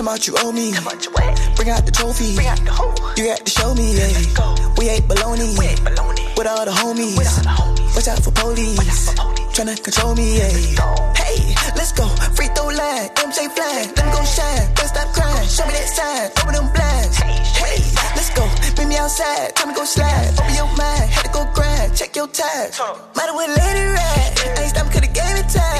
Talking 0.00 0.16
about 0.16 0.26
you 0.26 0.34
owe 0.40 0.50
me. 0.50 0.72
Bring 1.60 1.68
out 1.68 1.84
the 1.84 1.92
trophy. 1.92 2.32
Bring 2.32 2.48
out 2.48 2.56
the 2.64 2.72
hoe. 2.72 2.96
You 3.20 3.28
got 3.28 3.44
to 3.44 3.50
show 3.52 3.76
me. 3.76 4.00
Yeah. 4.00 4.08
We 4.80 4.88
ate 4.88 5.04
baloney. 5.04 5.52
We 5.60 5.68
ate 5.68 5.84
baloney. 5.84 6.24
With 6.40 6.48
all 6.48 6.64
the 6.64 6.72
homies. 6.72 7.20
With 7.20 7.28
all 7.28 7.44
the 7.44 7.52
homies. 7.52 7.92
Watch 7.92 8.08
out 8.08 8.24
for 8.24 8.32
police. 8.32 9.12
Tryna 9.52 9.76
control 9.84 10.16
me. 10.16 10.40
Yeah. 10.40 10.56
Hey, 11.12 11.52
let's 11.76 11.92
go. 11.92 12.08
Free 12.32 12.48
throw 12.56 12.72
line. 12.72 13.12
MJ 13.12 13.52
flying. 13.52 13.92
Let 13.92 14.08
me 14.08 14.12
go 14.16 14.24
shine. 14.24 14.72
Don't 14.72 14.88
stop 14.88 15.12
crying. 15.12 15.44
Show 15.44 15.68
me 15.68 15.76
that 15.76 15.92
sign. 15.92 16.32
Open 16.40 16.56
them 16.56 16.72
blinds. 16.72 17.20
Hey, 17.60 17.84
let's 18.16 18.32
go. 18.32 18.48
Meet 18.80 18.88
me 18.88 18.96
outside. 18.96 19.52
Time 19.52 19.68
to 19.68 19.76
go 19.76 19.84
slide. 19.84 20.32
Open 20.40 20.56
your 20.56 20.72
mind. 20.80 21.12
Had 21.12 21.28
to 21.28 21.32
go 21.36 21.44
grind. 21.52 21.92
Check 21.92 22.16
your 22.16 22.32
time. 22.32 22.72
Have 22.72 23.36
went 23.36 23.52
let 23.52 23.76
ride. 23.76 24.32
I 24.56 24.64
ain't 24.64 24.72
stopping 24.72 24.96
cause 24.96 25.04
the 25.04 25.12
game 25.12 25.36
is 25.44 25.52
time. 25.52 25.79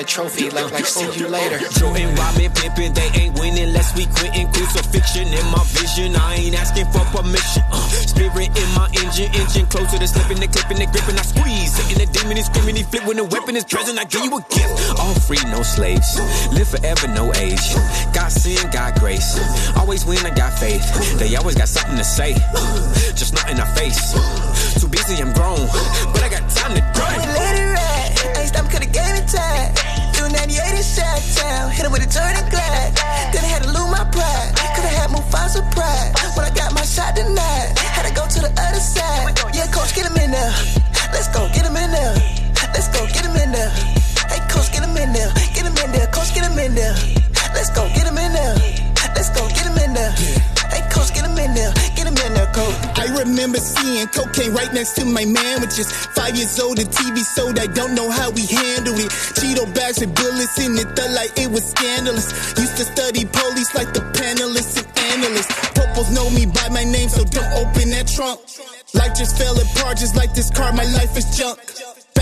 That 0.00 0.08
trophy 0.08 0.48
like, 0.48 0.72
like, 0.72 0.86
see 0.86 1.04
you 1.20 1.28
later. 1.28 1.60
Jordan, 1.76 2.14
Robin, 2.16 2.48
Pippen, 2.56 2.92
they 2.96 3.08
ain't 3.20 3.36
winning 3.38 3.68
unless 3.68 3.92
we 3.94 4.06
quitting. 4.16 4.48
Crucifixion 4.48 5.28
in 5.28 5.46
my 5.52 5.60
vision, 5.76 6.16
I 6.16 6.40
ain't 6.40 6.56
asking 6.56 6.88
for 6.88 7.04
permission. 7.12 7.62
Uh, 7.68 7.84
spirit 8.08 8.48
in 8.48 8.68
my 8.72 8.88
engine, 8.96 9.28
engine 9.36 9.66
closer 9.68 9.98
to 9.98 10.08
slipping, 10.08 10.40
the 10.40 10.48
clipping, 10.48 10.80
the 10.80 10.88
gripping. 10.88 11.18
I 11.20 11.24
squeeze, 11.28 11.76
hitting 11.76 12.00
the 12.00 12.08
demon, 12.16 12.36
he 12.36 12.42
screaming, 12.42 12.76
he 12.76 12.84
flip 12.84 13.04
when 13.04 13.18
the 13.18 13.24
weapon 13.24 13.56
is 13.56 13.64
present. 13.64 13.98
I 13.98 14.04
give 14.04 14.24
you 14.24 14.32
a 14.32 14.40
gift. 14.48 14.72
All 14.96 15.12
free, 15.28 15.42
no 15.52 15.60
slaves. 15.62 16.16
Live 16.56 16.68
forever, 16.72 17.06
no 17.08 17.28
age. 17.36 17.60
Got 18.16 18.32
sin, 18.32 18.56
got 18.72 18.96
grace. 18.98 19.36
Always 19.76 20.06
win, 20.06 20.24
I 20.24 20.32
got 20.32 20.56
faith. 20.56 20.80
They 21.18 21.36
always 21.36 21.56
got 21.56 21.68
something 21.68 21.96
to 22.00 22.04
say, 22.04 22.32
just 23.12 23.34
not 23.36 23.50
in 23.52 23.60
our 23.60 23.68
face. 23.76 24.00
Too 24.80 24.88
busy, 24.88 25.20
I'm 25.20 25.32
grown, 25.36 25.60
but 26.16 26.22
I 26.24 26.28
got 26.32 26.48
time 26.48 26.72
to 26.72 26.80
We 26.80 26.92
grind. 26.96 27.20
let 27.36 27.52
it 27.60 27.68
ride. 27.68 28.36
I 28.36 28.40
ain't 28.40 28.48
stopping 28.48 28.70
cause 28.70 28.80
the 28.80 28.86
game 28.88 29.14
is 29.20 29.32
tied. 29.32 29.76
Doing 29.76 29.79
98 30.32 30.78
in 30.78 30.82
Shot 30.82 31.18
Town. 31.36 31.70
Hit 31.70 31.84
her 31.86 31.92
with 31.92 32.06
a 32.06 32.10
turning 32.10 32.46
glide. 32.50 32.94
Then 33.34 33.42
I 33.42 33.50
had 33.50 33.62
to 33.66 33.70
lose 33.70 33.90
my 33.90 34.04
pride. 34.10 34.50
Cause 34.74 34.84
I 34.86 34.92
had 34.94 35.10
Mufasa 35.10 35.62
pride. 35.74 36.10
When 36.36 36.46
I 36.46 36.52
got 36.54 36.72
my 36.74 36.82
shot 36.82 37.16
tonight, 37.16 37.74
had 37.78 38.06
to 38.06 38.14
go 38.14 38.26
to 38.26 38.38
the 38.40 38.52
other 38.54 38.80
side. 38.80 39.34
Yeah, 39.54 39.66
coach, 39.70 39.94
get 39.94 40.06
him 40.06 40.16
in 40.16 40.30
there. 40.30 40.52
Let's 41.12 41.28
go, 41.28 41.48
get 41.50 41.66
him 41.66 41.76
in 41.76 41.90
there. 41.90 42.14
Let's 42.72 42.88
go, 42.88 43.06
get 43.10 43.26
him 43.26 43.36
in 43.36 43.50
there. 43.50 43.70
Hey, 44.30 44.40
coach, 44.48 44.70
get 44.72 44.86
him 44.86 44.96
in 44.96 45.12
there. 45.12 45.30
Get 45.54 45.66
him 45.66 45.76
in 45.76 45.90
there. 45.92 46.06
Coach, 46.14 46.32
get 46.34 46.46
him 46.46 46.58
in 46.58 46.74
there. 46.74 46.94
Let's 47.54 47.70
go, 47.70 47.86
get 47.94 48.06
him 48.06 48.09
next 54.80 54.94
to 54.96 55.04
my 55.04 55.24
man, 55.24 55.60
which 55.60 55.78
is 55.78 55.90
five 56.16 56.34
years 56.36 56.58
old. 56.58 56.78
The 56.78 56.84
TV 56.84 57.18
sold, 57.18 57.58
I 57.58 57.66
don't 57.66 57.94
know 57.94 58.10
how 58.10 58.30
we 58.30 58.46
handle 58.46 58.94
it. 58.94 59.10
Cheeto 59.36 59.66
bags 59.74 60.00
with 60.00 60.14
bullets 60.14 60.58
in 60.58 60.72
it, 60.78 60.88
thought 60.96 61.10
like 61.12 61.36
it 61.36 61.50
was 61.50 61.64
scandalous. 61.68 62.32
Used 62.56 62.76
to 62.78 62.84
study 62.84 63.24
police 63.24 63.74
like 63.74 63.92
the 63.92 64.00
panelists 64.16 64.80
and 64.80 64.88
analysts. 65.12 65.52
Popos 65.76 66.08
know 66.14 66.30
me 66.30 66.46
by 66.46 66.68
my 66.70 66.84
name, 66.84 67.08
so 67.08 67.24
don't 67.24 67.52
open 67.60 67.90
that 67.90 68.08
trunk. 68.08 68.40
Life 68.94 69.14
just 69.16 69.36
fell 69.36 69.56
apart, 69.58 69.98
just 69.98 70.16
like 70.16 70.34
this 70.34 70.50
car, 70.50 70.72
my 70.72 70.84
life 70.96 71.16
is 71.16 71.36
junk. 71.36 71.60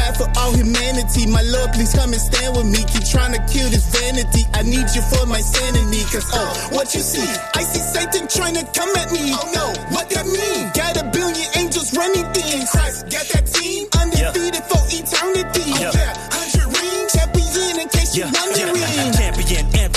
Bad 0.09 0.17
for 0.17 0.31
all 0.41 0.53
humanity, 0.57 1.27
my 1.29 1.43
lord, 1.43 1.69
please 1.77 1.93
come 1.93 2.17
and 2.17 2.21
stand 2.21 2.57
with 2.57 2.65
me. 2.65 2.81
Keep 2.89 3.05
trying 3.13 3.37
to 3.37 3.43
kill 3.45 3.69
this 3.69 3.85
vanity. 3.93 4.41
I 4.57 4.63
need 4.65 4.89
you 4.97 5.03
for 5.13 5.27
my 5.29 5.41
sanity, 5.41 6.01
cause 6.09 6.25
oh, 6.33 6.49
what 6.73 6.95
you 6.97 7.01
see? 7.05 7.29
I 7.53 7.61
see 7.61 7.85
Satan 7.85 8.25
trying 8.27 8.55
to 8.57 8.65
come 8.73 8.89
at 8.97 9.13
me. 9.13 9.37
Oh 9.37 9.45
no, 9.53 9.67
what 9.93 10.09
that 10.09 10.25
mean? 10.25 10.73
Got 10.73 10.97
a 10.97 11.05
billion 11.13 11.49
angels 11.61 11.93
running 11.93 12.25
things. 12.33 12.71
Christ, 12.73 13.05
got 13.13 13.27
that 13.37 13.45
team 13.53 13.85
undefeated 14.01 14.65
for 14.65 14.81
eternity. 14.89 15.77
Yeah. 15.77 15.93
Yeah, 15.93 16.17
hundred 16.33 16.73
rings, 16.73 17.13
champion 17.13 17.77
in 17.85 17.89
case 17.93 18.17
you 18.17 18.25
Yeah, 18.25 18.33
wondering. 18.33 18.78
yeah, 18.78 18.78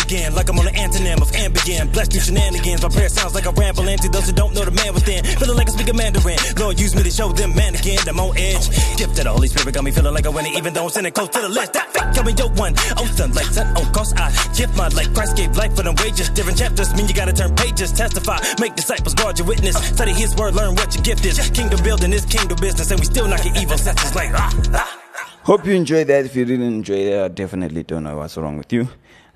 begin 0.04 0.34
like 0.36 0.50
I'm 0.50 0.58
on 0.60 0.66
the 0.66 0.72
antonym 0.72 1.22
of 1.22 1.32
ambient. 1.36 1.94
Blessed 1.94 2.12
through 2.12 2.22
shenanigans, 2.22 2.82
my 2.82 2.90
prayer 2.90 3.10
sounds 3.10 3.34
like 3.34 3.46
a 3.46 3.52
ramble. 3.52 3.88
And 3.88 4.02
to 4.02 4.10
those 4.10 4.28
who 4.28 4.34
don't 4.34 4.54
know 4.54 4.66
the 4.66 4.72
man 4.72 4.94
within, 4.94 5.24
feeling 5.24 5.58
like 5.58 5.70
I 5.70 5.74
speak 5.74 5.90
a 5.90 5.94
Mandarin. 5.94 6.38
Lord, 6.58 6.80
use 6.80 6.96
me 6.96 7.04
to 7.04 7.12
show 7.12 7.32
them 7.32 7.56
man 7.56 7.76
again. 7.76 8.00
I'm 8.08 8.20
on 8.20 8.38
edge. 8.38 8.70
Gift 8.98 9.18
of 9.20 9.24
the 9.24 9.32
Holy 9.32 9.48
Spirit 9.48 9.74
got 9.74 9.84
me 9.84 9.92
feeling 9.92 10.14
like 10.14 10.26
a 10.26 10.32
winner, 10.32 10.52
even 10.56 10.74
though 10.74 10.86
I'm 10.86 10.90
sitting 10.90 11.12
close 11.12 11.30
to 11.30 11.42
the 11.42 11.50
list. 11.50 11.74
That 11.74 11.92
fake 11.94 12.14
coming, 12.16 12.38
yo, 12.38 12.48
one. 12.58 12.74
Oh, 12.98 13.06
son, 13.16 13.32
like 13.34 13.48
son, 13.48 13.68
on 13.78 13.86
course 13.94 14.14
I 14.14 14.32
give 14.56 14.76
my 14.76 14.88
life. 14.90 15.14
Christ 15.14 15.38
gave 15.38 15.56
life 15.56 15.76
for 15.76 15.84
them 15.84 15.96
wages. 16.02 16.30
Different 16.30 16.58
chapters 16.58 16.94
mean 16.96 17.08
you 17.08 17.14
gotta 17.14 17.34
turn 17.34 17.56
pages. 17.56 17.92
Testify, 17.92 18.40
make 18.60 18.76
disciples, 18.76 19.14
guard 19.14 19.38
your 19.38 19.48
witness. 19.48 19.76
Study 19.96 20.14
his 20.14 20.36
word, 20.36 20.56
learn 20.56 20.76
what 20.76 20.94
your 20.96 21.04
gift 21.04 21.26
is. 21.26 21.38
Kingdom 21.52 21.82
building 21.84 22.14
is 22.14 22.26
kingdom 22.26 22.58
business, 22.60 22.92
and 22.92 23.00
we 23.00 23.06
still 23.06 23.28
knocking 23.28 23.56
evil 23.56 23.78
senses 23.78 24.16
like 24.16 24.30
ah, 24.34 24.52
ah. 24.74 24.98
Hope 25.44 25.66
you 25.66 25.74
enjoyed 25.74 26.08
that. 26.08 26.26
If 26.26 26.36
you 26.36 26.46
didn't 26.46 26.68
enjoy 26.68 27.06
that, 27.06 27.24
I 27.26 27.28
definitely 27.28 27.84
don't 27.84 28.04
know 28.04 28.18
what's 28.18 28.38
wrong 28.38 28.58
with 28.58 28.72
you. 28.72 28.88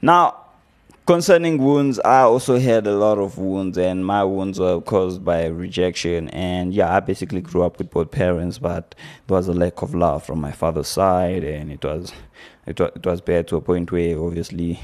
Now, 0.01 0.44
concerning 1.06 1.60
wounds, 1.60 2.00
I 2.00 2.22
also 2.22 2.60
had 2.60 2.88
a 2.88 2.96
lot 2.96 3.18
of 3.18 3.38
wounds, 3.38 3.78
and 3.78 4.06
my 4.06 4.24
wounds 4.24 4.60
were 4.60 4.82
caused 4.82 5.24
by 5.24 5.46
rejection. 5.46 6.30
And 6.30 6.74
yeah, 6.74 6.96
I 6.96 7.00
basically 7.00 7.41
grew 7.41 7.63
up 7.63 7.78
with 7.78 7.91
both 7.91 8.12
parents, 8.12 8.58
but 8.58 8.96
there 9.28 9.36
was 9.36 9.48
a 9.48 9.54
lack 9.54 9.82
of 9.82 9.94
love 9.94 10.24
from 10.24 10.41
my 10.41 10.52
father's 10.52 10.88
side, 10.88 11.44
and 11.44 11.72
it 11.72 11.84
was 11.84 12.12
it 12.65 12.80
was, 12.80 12.91
it 12.96 13.06
was 13.06 13.22
bad 13.22 13.48
to 13.50 13.58
a 13.58 13.62
point 13.62 13.91
where 13.91 14.20
obviously. 14.20 14.80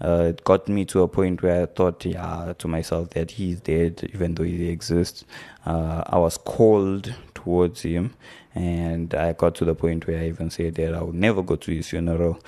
Uh, 0.00 0.26
it 0.30 0.42
got 0.44 0.68
me 0.68 0.84
to 0.84 1.02
a 1.02 1.08
point 1.08 1.40
where 1.40 1.62
I 1.62 1.66
thought, 1.66 2.04
yeah, 2.04 2.52
to 2.58 2.68
myself 2.68 3.10
that 3.10 3.30
he's 3.30 3.60
dead, 3.60 4.10
even 4.12 4.34
though 4.34 4.42
he 4.42 4.68
exists. 4.68 5.24
Uh, 5.64 6.02
I 6.06 6.18
was 6.18 6.36
cold 6.36 7.14
towards 7.32 7.82
him, 7.82 8.12
and 8.56 9.14
I 9.14 9.34
got 9.34 9.54
to 9.54 9.64
the 9.64 9.74
point 9.74 10.06
where 10.08 10.18
I 10.18 10.26
even 10.26 10.50
said 10.50 10.74
that 10.74 10.94
I 10.94 11.02
would 11.02 11.14
never 11.14 11.42
go 11.42 11.54
to 11.56 11.70
his 11.70 11.88
funeral 11.88 12.40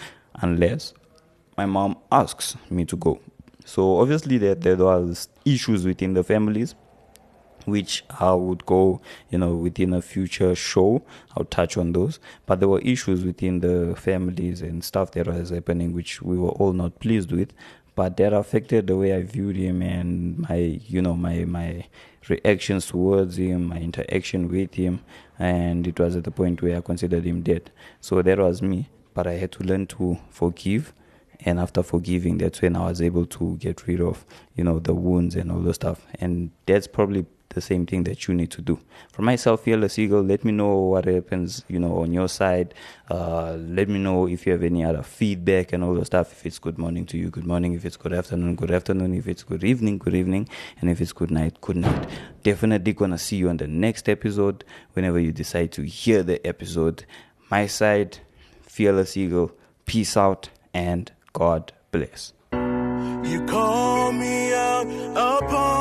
unless 0.42 0.92
my 1.56 1.66
mom 1.66 1.96
asks 2.10 2.56
me 2.70 2.84
to 2.86 2.96
go. 2.96 3.20
So 3.64 3.98
obviously 3.98 4.38
there, 4.38 4.54
there 4.54 4.76
was 4.76 5.28
issues 5.44 5.84
within 5.84 6.14
the 6.14 6.22
families 6.22 6.74
which 7.66 8.04
I 8.20 8.32
would 8.32 8.64
go, 8.64 9.00
you 9.28 9.38
know, 9.38 9.54
within 9.54 9.92
a 9.92 10.00
future 10.00 10.54
show. 10.54 11.02
I'll 11.36 11.44
touch 11.44 11.76
on 11.76 11.92
those. 11.92 12.18
But 12.46 12.60
there 12.60 12.68
were 12.68 12.80
issues 12.80 13.24
within 13.24 13.60
the 13.60 13.94
families 13.96 14.62
and 14.62 14.82
stuff 14.82 15.10
that 15.12 15.26
was 15.26 15.50
happening, 15.50 15.92
which 15.92 16.22
we 16.22 16.38
were 16.38 16.50
all 16.50 16.72
not 16.72 16.98
pleased 17.00 17.32
with. 17.32 17.52
But 17.94 18.16
that 18.18 18.32
affected 18.32 18.86
the 18.86 18.96
way 18.96 19.14
I 19.14 19.22
viewed 19.22 19.56
him 19.56 19.82
and 19.82 20.38
my, 20.48 20.80
you 20.86 21.02
know, 21.02 21.14
my 21.14 21.44
my 21.44 21.86
reactions 22.28 22.86
towards 22.86 23.36
him, 23.38 23.68
my 23.68 23.78
interaction 23.78 24.48
with 24.48 24.74
him, 24.74 25.00
and 25.38 25.86
it 25.86 25.98
was 25.98 26.14
at 26.14 26.24
the 26.24 26.30
point 26.30 26.60
where 26.60 26.76
I 26.76 26.80
considered 26.82 27.24
him 27.24 27.42
dead. 27.42 27.70
So 28.00 28.20
that 28.22 28.38
was 28.38 28.62
me. 28.62 28.90
But 29.14 29.26
I 29.26 29.34
had 29.34 29.52
to 29.52 29.64
learn 29.64 29.86
to 29.88 30.18
forgive 30.30 30.92
and 31.40 31.58
after 31.60 31.82
forgiving 31.82 32.38
that's 32.38 32.62
when 32.62 32.76
i 32.76 32.88
was 32.88 33.02
able 33.02 33.26
to 33.26 33.56
get 33.58 33.86
rid 33.86 34.00
of 34.00 34.24
you 34.56 34.64
know 34.64 34.78
the 34.78 34.94
wounds 34.94 35.36
and 35.36 35.52
all 35.52 35.60
the 35.60 35.74
stuff. 35.74 36.06
And 36.20 36.50
that's 36.64 36.86
probably 36.86 37.26
the 37.50 37.60
same 37.60 37.86
thing 37.86 38.04
that 38.04 38.26
you 38.26 38.34
need 38.34 38.50
to 38.50 38.60
do. 38.60 38.78
For 39.12 39.22
myself 39.22 39.62
fearless 39.62 39.98
eagle 39.98 40.22
let 40.22 40.44
me 40.44 40.52
know 40.52 40.76
what 40.76 41.04
happens 41.04 41.64
you 41.68 41.78
know 41.78 41.98
on 41.98 42.12
your 42.12 42.28
side. 42.28 42.74
Uh, 43.10 43.56
let 43.58 43.88
me 43.88 43.98
know 43.98 44.26
if 44.26 44.46
you 44.46 44.52
have 44.52 44.62
any 44.62 44.84
other 44.84 45.02
feedback 45.02 45.72
and 45.72 45.84
all 45.84 45.94
the 45.94 46.04
stuff. 46.04 46.32
If 46.32 46.46
it's 46.46 46.58
good 46.58 46.78
morning 46.78 47.06
to 47.06 47.18
you 47.18 47.30
good 47.30 47.46
morning. 47.46 47.74
If 47.74 47.84
it's 47.84 47.96
good 47.96 48.12
afternoon 48.12 48.56
good 48.56 48.70
afternoon. 48.70 49.14
If 49.14 49.28
it's 49.28 49.42
good 49.42 49.62
evening 49.62 49.98
good 49.98 50.14
evening. 50.14 50.48
And 50.80 50.90
if 50.90 51.00
it's 51.00 51.12
good 51.12 51.30
night 51.30 51.60
good 51.60 51.76
night. 51.76 52.08
Definitely 52.42 52.94
gonna 52.94 53.18
see 53.18 53.36
you 53.36 53.48
on 53.50 53.58
the 53.58 53.68
next 53.68 54.08
episode 54.08 54.64
whenever 54.94 55.18
you 55.18 55.32
decide 55.32 55.72
to 55.72 55.82
hear 55.82 56.22
the 56.22 56.44
episode. 56.46 57.04
My 57.50 57.66
side 57.66 58.18
fearless 58.62 59.16
eagle 59.16 59.52
peace 59.86 60.16
out 60.16 60.48
and 60.74 61.12
God 61.36 61.70
bless. 61.90 62.32
You 62.50 63.44
call 63.46 64.12
me 64.12 64.54
out 64.54 64.86
upon 65.14 65.75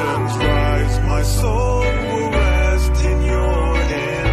rise, 0.00 1.00
my 1.00 1.22
soul 1.22 1.80
will 1.80 2.30
rest 2.30 3.04
in 3.04 3.22
your 3.22 3.76
embrace, 3.76 4.25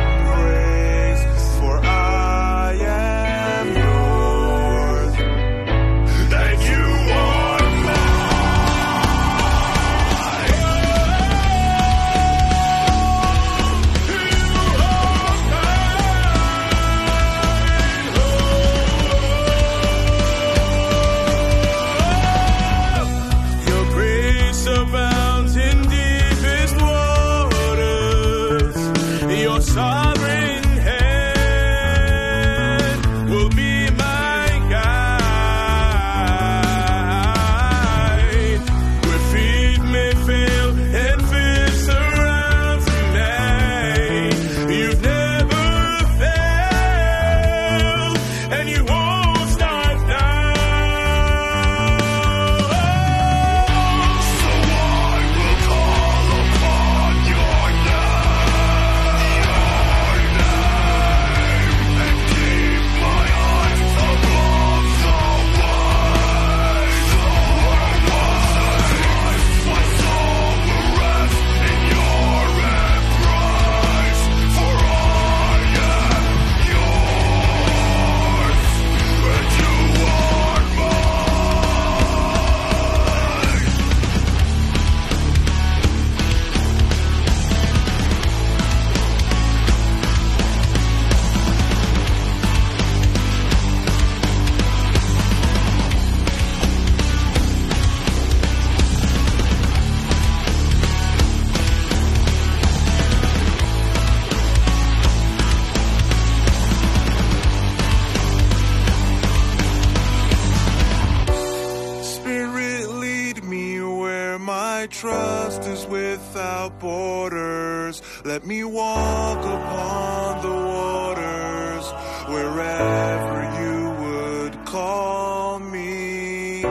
borders. 116.80 118.02
Let 118.24 118.46
me 118.46 118.64
walk 118.64 119.40
upon 119.40 120.42
the 120.42 120.56
waters 120.78 121.86
wherever 122.28 123.40
you 123.62 123.78
would 124.04 124.66
call 124.66 125.60
me. 125.60 126.64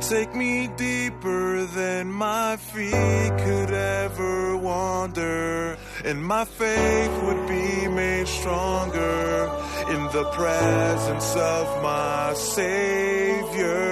Take 0.00 0.34
me 0.34 0.68
deeper 0.68 1.66
than 1.66 2.10
my 2.10 2.56
feet 2.56 3.32
could 3.44 3.70
ever 3.70 4.56
wander, 4.56 5.76
and 6.04 6.24
my 6.24 6.44
faith 6.46 7.22
would 7.24 7.46
be 7.46 7.88
made 7.88 8.26
stronger 8.26 9.50
in 9.90 10.02
the 10.12 10.24
presence 10.32 11.36
of 11.36 11.82
my 11.82 12.32
Savior. 12.34 13.87